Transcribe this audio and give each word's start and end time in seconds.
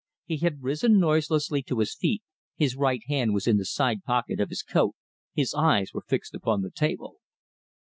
He 0.25 0.37
had 0.37 0.63
risen 0.63 0.97
noiselessly 0.99 1.61
to 1.61 1.77
his 1.77 1.93
feet, 1.93 2.23
his 2.55 2.75
right 2.75 3.01
hand 3.07 3.35
was 3.35 3.45
in 3.45 3.57
the 3.57 3.65
sidepocket 3.65 4.39
of 4.39 4.49
his 4.49 4.63
coat, 4.63 4.95
his 5.35 5.53
eyes 5.53 5.93
were 5.93 6.01
fixed 6.01 6.33
upon 6.33 6.63
the 6.63 6.71
table. 6.71 7.17